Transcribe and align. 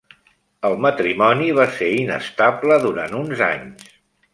El 0.69 0.77
matrimoni 0.85 1.51
va 1.61 1.67
ser 1.77 1.93
inestable 2.01 2.83
durant 2.91 3.19
uns 3.25 3.49
anys. 3.55 3.99